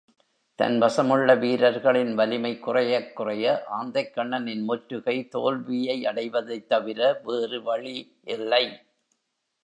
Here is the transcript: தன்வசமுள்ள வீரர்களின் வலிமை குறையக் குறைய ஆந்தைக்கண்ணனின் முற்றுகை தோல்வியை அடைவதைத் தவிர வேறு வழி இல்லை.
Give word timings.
தன்வசமுள்ள 0.59 1.39
வீரர்களின் 1.39 2.13
வலிமை 2.15 2.59
குறையக் 2.59 3.15
குறைய 3.15 3.63
ஆந்தைக்கண்ணனின் 3.81 4.63
முற்றுகை 4.63 5.27
தோல்வியை 5.27 6.05
அடைவதைத் 6.05 6.65
தவிர 6.65 7.19
வேறு 7.23 7.63
வழி 7.63 8.19
இல்லை. 8.23 8.65